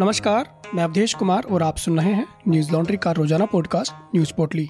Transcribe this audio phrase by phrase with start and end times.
[0.00, 4.32] नमस्कार, मैं अवधेश कुमार और आप सुन रहे हैं न्यूज़ लॉन्ड्री का रोज़ाना पॉडकास्ट, न्यूज़
[4.32, 4.68] पोर्टली।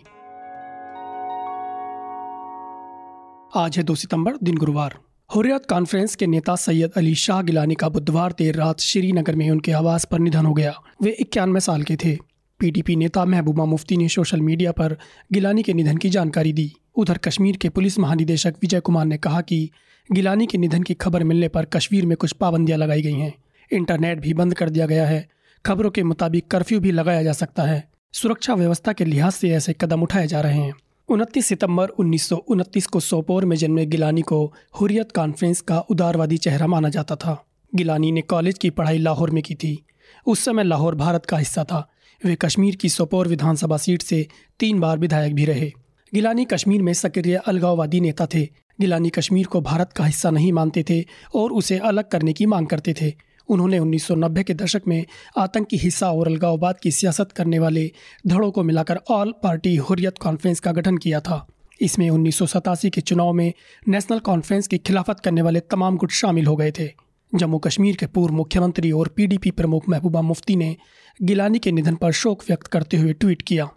[3.56, 4.94] आज है दो सितंबर, दिन गुरुवार।
[5.34, 9.72] हुर्रियत कॉन्फ्रेंस के नेता सैयद अली शाह गिलानी का बुधवार देर रात श्रीनगर में उनके
[9.72, 12.16] आवास पर निधन हो गया। वे इक्यानवे साल के थे।
[12.60, 14.96] पीडीपी नेता महबूबा मुफ्ती ने सोशल मीडिया पर
[15.32, 19.40] गिलानी के निधन की जानकारी दी। उधर कश्मीर के पुलिस महानिदेशक विजय कुमार ने कहा
[19.40, 19.70] कि
[20.12, 23.34] गिलानी के निधन की खबर मिलने पर कश्मीर में कुछ पाबंदियाँ लगाई गई हैं।
[23.72, 25.28] इंटरनेट भी बंद कर दिया गया है।
[25.66, 29.72] खबरों के मुताबिक कर्फ्यू भी लगाया जा सकता है। सुरक्षा व्यवस्था के लिहाज से ऐसे
[29.72, 30.74] कदम उठाए जा रहे हैं।
[31.08, 36.36] उनतीस सितंबर उन्नीस सौ उनतीस को सोपोर में जन्मे गिलानी को हुरियत कॉन्फ्रेंस का उदारवादी
[36.36, 39.84] चेहरा माना जाता था। गिलानी ने कॉलेज की पढ़ाई लाहौर में की थी।
[40.26, 41.88] उस समय लाहौर भारत का हिस्सा था।
[42.24, 44.26] वे कश्मीर की सोपोर विधानसभा सीट से
[44.58, 45.72] तीन बार विधायक भी रहे।
[46.14, 48.44] गिलानी कश्मीर में सक्रिय अलगाववादी नेता थे।
[48.80, 51.04] गिलानी कश्मीर को भारत का हिस्सा नहीं मानते थे
[51.34, 55.04] और उसे अलग करने की मांग करते थे। उन्होंने 1990 के दशक में
[55.38, 57.90] आतंकी हिस्सा और अलगाववाद की सियासत करने वाले
[58.26, 61.46] धड़ों को मिलाकर ऑल पार्टी हुरियत कॉन्फ्रेंस का गठन किया था।
[61.80, 63.52] इसमें उन्नीस सौ सतासी के चुनाव में
[63.88, 66.90] नेशनल कॉन्फ्रेंस की खिलाफत करने वाले तमाम गुट शामिल हो गए थे।
[67.32, 70.76] जम्मू कश्मीर के पूर्व मुख्यमंत्री और पीडीपी प्रमुख महबूबा मुफ्ती ने
[71.20, 73.68] गिलानी के निधन पर शोक व्यक्त करते हुए ट्वीट किया।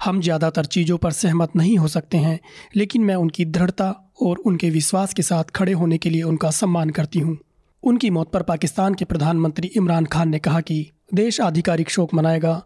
[0.00, 2.38] हम ज़्यादातर चीज़ों पर सहमत नहीं हो सकते हैं,
[2.76, 3.90] लेकिन मैं उनकी दृढ़ता
[4.22, 7.36] और उनके विश्वास के साथ खड़े होने के लिए उनका सम्मान करती हूँ।
[7.82, 12.62] उनकी मौत पर पाकिस्तान के प्रधानमंत्री इमरान खान ने कहा कि देश आधिकारिक शोक मनाएगा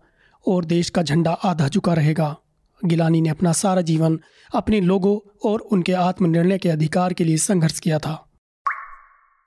[0.46, 2.36] और देश का झंडा आधा झुका रहेगा।
[2.82, 4.18] गिलानी ने अपना सारा जीवन
[4.54, 8.20] अपने लोगों और उनके आत्मनिर्णय के अधिकार के लिए संघर्ष किया था।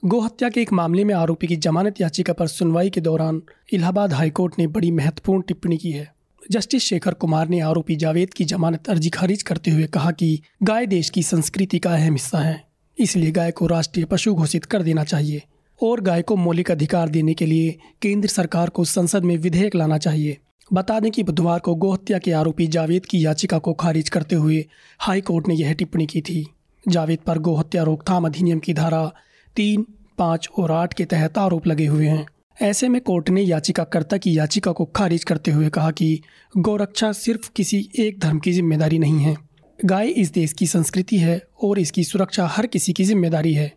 [0.04, 3.42] गोहत्या के एक मामले में आरोपी की जमानत याचिका पर सुनवाई के दौरान
[3.74, 6.12] इलाहाबाद हाईकोर्ट ने बड़ी महत्वपूर्ण टिप्पणी की है।
[6.52, 10.86] जस्टिस शेखर कुमार ने आरोपी जावेद की जमानत अर्जी खारिज करते हुए कहा कि गाय
[10.86, 12.64] देश की संस्कृति का अहम हिस्सा है,
[12.98, 15.44] इसलिए गाय को राष्ट्रीय पशु घोषित कर देना चाहिए।
[15.82, 19.98] और गाय को मौलिक अधिकार देने के लिए केंद्र सरकार को संसद में विधेयक लाना
[19.98, 20.38] चाहिए।
[20.72, 24.66] बता दें कि बुधवार को गोहत्या के आरोपी जावेद की याचिका को खारिज करते हुए
[25.00, 26.46] हाई कोर्ट ने यह टिप्पणी की थी।
[26.86, 29.06] जावेद पर गोहत्या रोकथाम अधिनियम की धारा
[29.56, 29.86] तीन,
[30.18, 32.26] पाँच और आठ के तहत आरोप लगे हुए हैं।
[32.58, 36.20] ऐसे में कोर्ट ने याचिकाकर्ता की याचिका को खारिज करते हुए कहा कि
[36.58, 39.36] गौरक्षा सिर्फ़ किसी एक धर्म की ज़िम्मेदारी नहीं है।
[39.80, 43.72] गाय इस देश की संस्कृति है और इसकी सुरक्षा हर किसी की ज़िम्मेदारी है।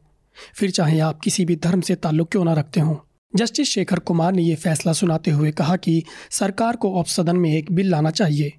[0.55, 2.97] फिर चाहे आप किसी भी धर्म से ताल्लुक क्यों ना रखते हों।
[3.37, 7.53] जस्टिस शेखर कुमार ने यह फैसला सुनाते हुए कहा कि सरकार को अब सदन में
[7.53, 8.53] एक बिल लाना चाहिए।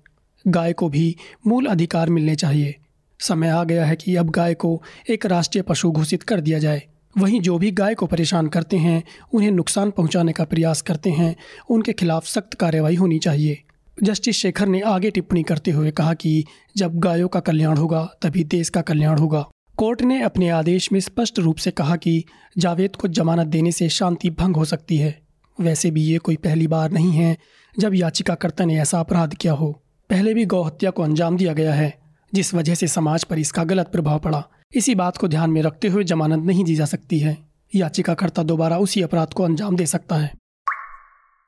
[0.47, 1.15] गाय को भी
[1.47, 2.75] मूल अधिकार मिलने चाहिए।
[3.19, 6.83] समय आ गया है कि अब गाय को एक राष्ट्रीय पशु घोषित कर दिया जाए।
[7.17, 9.03] वहीं जो भी गाय को परेशान करते हैं,
[9.33, 11.35] उन्हें नुकसान पहुँचाने का प्रयास करते हैं,
[11.69, 13.61] उनके खिलाफ सख्त कार्रवाई होनी चाहिए।
[14.03, 16.45] जस्टिस शेखर ने आगे टिप्पणी करते हुए कहा कि
[16.77, 19.49] जब गायों का कल्याण होगा, तभी देश का कल्याण होगा।
[19.81, 22.25] कोर्ट ने अपने आदेश में स्पष्ट रूप से कहा कि
[22.57, 25.21] जावेद को जमानत देने से शांति भंग हो सकती है।
[25.61, 27.37] वैसे भी ये कोई पहली बार नहीं है
[27.79, 31.73] जब याचिकाकर्ता ने ऐसा अपराध किया हो। पहले भी गौ हत्या को अंजाम दिया गया
[31.73, 31.93] है,
[32.33, 34.43] जिस वजह से समाज पर इसका गलत प्रभाव पड़ा।
[34.75, 37.37] इसी बात को ध्यान में रखते हुए जमानत नहीं दी जा सकती है।
[37.75, 40.33] याचिकाकर्ता दोबारा उसी अपराध को अंजाम दे सकता है।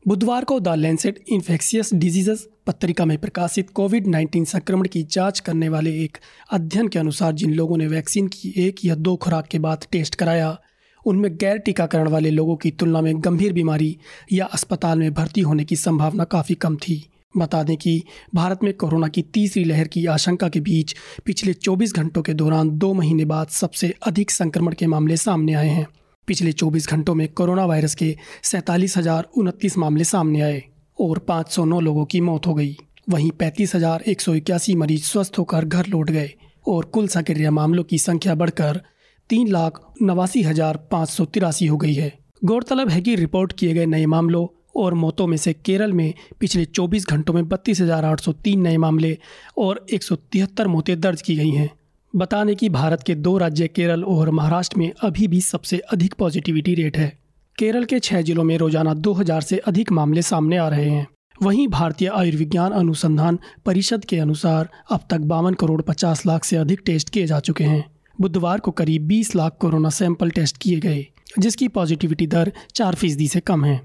[0.07, 5.69] बुधवार को द लेंसेट इन्फेक्शियस डिजीजेस पत्रिका में प्रकाशित कोविड 19 संक्रमण की जाँच करने
[5.69, 6.17] वाले एक
[6.51, 10.15] अध्ययन के अनुसार जिन लोगों ने वैक्सीन की एक या दो खुराक के बाद टेस्ट
[10.15, 10.57] कराया,
[11.05, 13.97] उनमें गैर टीकाकरण वाले लोगों की तुलना में गंभीर बीमारी
[14.31, 18.03] या अस्पताल में भर्ती होने की संभावना काफ़ी कम थी। बता दें कि
[18.35, 20.95] भारत में कोरोना की तीसरी लहर की आशंका के बीच
[21.25, 25.69] पिछले 24 घंटों के दौरान दो महीने बाद सबसे अधिक संक्रमण के मामले सामने आए
[25.69, 25.87] हैं।
[26.27, 30.63] पिछले 24 घंटों में कोरोना वायरस के सैंतालीस मामले सामने आए।
[30.97, 32.75] और 509 लोगों की मौत हो गई।
[33.09, 36.29] वहीं पैंतीस हज़ार एक सौ इक्यासी मरीज़ स्वस्थ होकर घर लौट गए
[36.65, 38.81] और कुल सक्रिय मामलों की संख्या बढ़कर
[39.29, 42.11] तीन लाख नवासी हज़ार पाँच सौ तिरासी हो गई है।
[42.41, 46.65] गौरतलब है कि रिपोर्ट किए गए नए मामलों और मौतों में से केरल में पिछले
[46.65, 49.17] 24 घंटों में बत्तीस हज़ार आठ सौ तीन नए मामले
[49.57, 51.69] और एक सौ तिहत्तर मौतें दर्ज की गई हैं।
[52.13, 56.13] बता दें कि भारत के दो राज्य केरल और महाराष्ट्र में अभी भी सबसे अधिक
[56.13, 57.11] पॉजिटिविटी रेट है।
[57.57, 61.07] केरल के छह जिलों में रोज़ाना 2000 से अधिक मामले सामने आ रहे हैं।
[61.43, 66.81] वहीं भारतीय आयुर्विज्ञान अनुसंधान परिषद के अनुसार अब तक बावन करोड़ पचास लाख से अधिक
[66.85, 67.83] टेस्ट किए जा चुके हैं।
[68.21, 71.05] बुधवार को करीब 20 लाख कोरोना सैंपल टेस्ट किए गए,
[71.39, 73.77] जिसकी पॉजिटिविटी दर चार फ़ीसदी से कम है।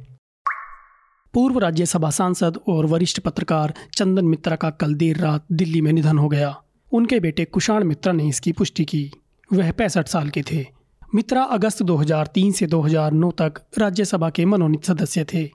[1.34, 6.18] पूर्व राज्यसभा सांसद और वरिष्ठ पत्रकार चंदन मित्रा का कल देर रात दिल्ली में निधन
[6.18, 6.54] हो गया।
[6.92, 9.10] उनके बेटे कुशाण मित्रा ने इसकी पुष्टि की।
[9.52, 10.77] वह पैंसठ साल के थे।
[11.14, 15.50] मित्रा अगस्त 2003 से 2009 तक राज्यसभा के मनोनीत सदस्य थे।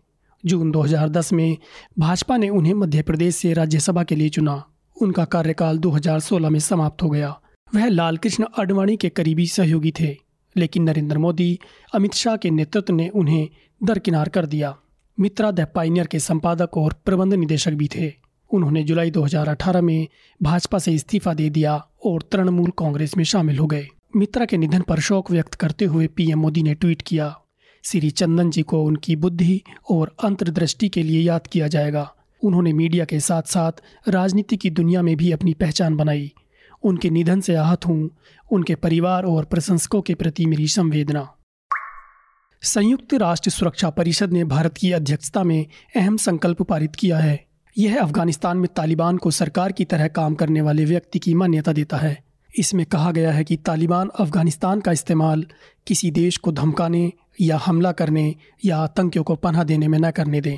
[0.46, 1.58] जून 2010 में
[2.00, 4.66] भाजपा ने उन्हें मध्य प्रदेश से राज्यसभा के लिए चुना।
[5.02, 7.40] उनका कार्यकाल 2016 में समाप्त हो गया।
[7.76, 10.18] वह लाल कृष्ण अडवाणी के करीबी सहयोगी थे,
[10.58, 11.60] लेकिन नरेंद्र मोदी,
[11.96, 13.50] अमित शाह के नेतृत्व ने उन्हें
[13.84, 14.78] दरकिनार कर दिया।
[15.20, 18.14] मित्रा द पाइनियर के संपादक और प्रबंध निदेशक भी थे।
[18.52, 20.08] उन्होंने जुलाई 2018 में
[20.44, 24.82] भाजपा से इस्तीफा दे दिया और तृणमूल कांग्रेस में शामिल हो गए। मित्रा के निधन
[24.82, 27.40] पर शोक व्यक्त करते हुए पीएम मोदी ने ट्वीट किया,
[27.84, 32.14] श्री चंदन जी को उनकी बुद्धि और अंतर्दृष्टि के लिए याद किया जाएगा।
[32.44, 33.72] उन्होंने मीडिया के साथ साथ
[34.10, 36.34] राजनीति की दुनिया में भी अपनी पहचान बनाई।
[36.84, 38.10] उनके निधन से आहत हूँ।
[38.52, 41.28] उनके परिवार और प्रशंसकों के प्रति मेरी संवेदना।
[42.62, 45.66] संयुक्त राष्ट्र सुरक्षा परिषद ने भारत की अध्यक्षता में
[45.96, 47.46] अहम संकल्प पारित किया है।
[47.78, 51.98] यह अफ़गानिस्तान में तालिबान को सरकार की तरह काम करने वाले व्यक्ति की मान्यता देता
[51.98, 55.46] है। इसमें कहा गया है कि तालिबान अफ़गानिस्तान का इस्तेमाल
[55.88, 57.12] किसी देश को धमकाने
[57.42, 58.36] या हमला करने
[58.66, 60.58] या आतंकियों को पनाह देने में न करने दें।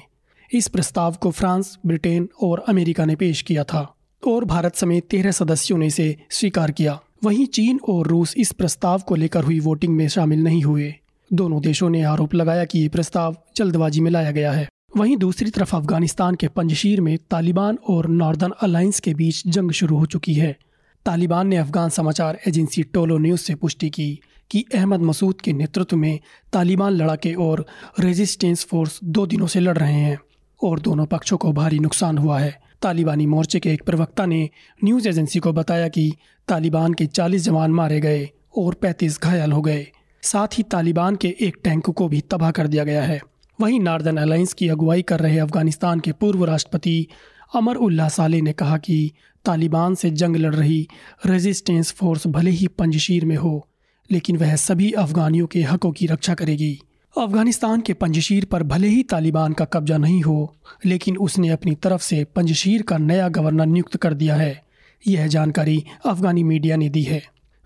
[0.53, 3.95] इस प्रस्ताव को फ्रांस, ब्रिटेन और अमेरिका ने पेश किया था
[4.27, 8.99] और भारत समेत तेरह सदस्यों ने इसे स्वीकार किया। वहीं चीन और रूस इस प्रस्ताव
[8.99, 10.95] को लेकर हुई वोटिंग में शामिल नहीं हुए।
[11.33, 15.49] दोनों देशों ने आरोप लगाया कि ये प्रस्ताव जल्दबाजी में लाया गया है। वहीं दूसरी
[15.49, 20.33] तरफ़ अफ़गानिस्तान के पंजशीर में तालिबान और नॉर्दर्न अलायंस के बीच जंग शुरू हो चुकी
[20.33, 20.57] है।
[21.05, 24.19] तालिबान ने अफगान समाचार एजेंसी टोलो न्यूज़ से पुष्टि की
[24.51, 26.19] कि अहमद मसूद के नेतृत्व में
[26.53, 27.65] तालिबान लड़ाके और
[27.99, 30.17] रेजिस्टेंस फोर्स दो दिनों से लड़ रहे हैं
[30.63, 34.49] और दोनों पक्षों को भारी नुकसान हुआ है। तालिबानी मोर्चे के एक प्रवक्ता ने
[34.83, 36.13] न्यूज़ एजेंसी को बताया कि
[36.47, 39.87] तालिबान के 40 जवान मारे गए और 35 घायल हो गए।
[40.21, 43.21] साथ ही तालिबान के एक टैंक को भी तबाह कर दिया गया है।
[43.61, 47.07] वहीं नार्दर्न अलायंस की अगुवाई कर रहे अफ़गानिस्तान के पूर्व राष्ट्रपति
[47.53, 49.11] अमर उल्लाह साले ने कहा कि
[49.45, 50.87] तालिबान से जंग लड़ रही
[51.25, 53.67] रेजिस्टेंस फोर्स भले ही पंजशीर में हो,
[54.09, 56.79] लेकिन वह सभी अफगानियों के हकों की रक्षा करेगी।
[57.15, 60.55] अफ़गानिस्तान के पंजशीर पर भले ही तालिबान का कब्जा नहीं हो,
[60.85, 64.63] लेकिन उसने अपनी तरफ़ से पंजशीर का नया गवर्नर नियुक्त कर दिया है।
[65.07, 67.21] यह जानकारी अफगानी मीडिया ने दी है।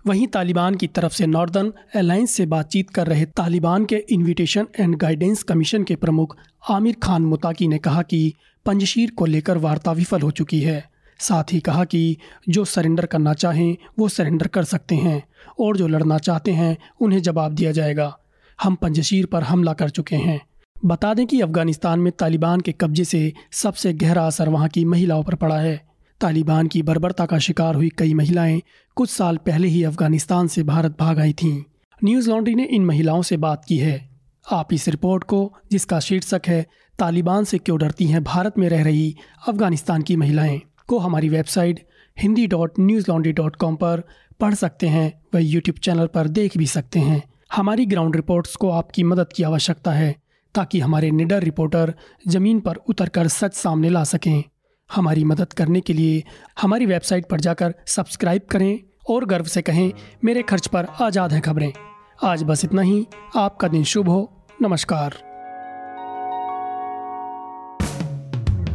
[0.06, 4.96] वहीं तालिबान की तरफ़ से नॉर्दर्न अलायंस से बातचीत कर रहे तालिबान के इनविटेशन एंड
[4.96, 6.36] गाइडेंस कमीशन के प्रमुख
[6.70, 8.34] आमिर खान मुताकी ने कहा कि
[8.66, 12.16] पंजशीर को लेकर वार्ता विफल हो चुकी है। साथ ही कहा कि
[12.48, 15.22] जो सरेंडर करना चाहें, वो सरेंडर कर सकते हैं,
[15.60, 18.18] और जो लड़ना चाहते हैं, उन्हें जवाब दिया जाएगा।
[18.62, 20.40] हम पंजशीर पर हमला कर चुके हैं।
[20.84, 25.24] बता दें कि अफ़गानिस्तान में तालिबान के कब्जे से सबसे गहरा असर वहाँ की महिलाओं
[25.24, 25.88] पर पड़ा है।
[26.20, 28.62] तालिबान की बर्बरता का शिकार हुई कई महिलाएँ
[28.94, 31.62] कुछ साल पहले ही अफ़गानिस्तान से भारत भाग आई थीं।
[32.04, 34.10] न्यूज़ लॉन्ड्री ने इन महिलाओं से बात की है।
[34.52, 36.66] आप इस रिपोर्ट को, जिसका शीर्षक है
[37.00, 39.16] तालिबान से क्यों डरती हैं भारत में रह रही
[39.48, 40.60] अफ़गानिस्तान की महिलाएँ?
[40.88, 41.86] को हमारी website
[42.16, 42.72] Hindi dot
[43.08, 44.02] Newslaundry dot com पर
[44.40, 48.70] पढ़ सकते हैं व यूट्यूब चैनल पर देख भी सकते हैं। हमारी ग्राउंड रिपोर्ट्स को
[48.70, 50.14] आपकी मदद की आवश्यकता है,
[50.54, 51.94] ताकि हमारे निडर रिपोर्टर
[52.28, 54.42] ज़मीन पर उतरकर सच सामने ला सकें।
[54.94, 56.22] हमारी मदद करने के लिए
[56.60, 58.78] हमारी वेबसाइट पर जाकर सब्सक्राइब करें
[59.10, 59.92] और गर्व से कहें,
[60.24, 61.72] मेरे खर्च पर आज़ाद हैं खबरें।
[62.24, 63.06] आज बस इतना ही,
[63.36, 65.29] आपका दिन शुभ हो, नमस्कार।